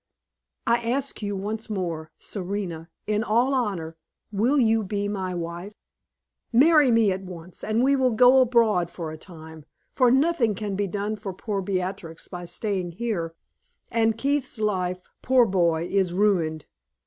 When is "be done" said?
10.75-11.17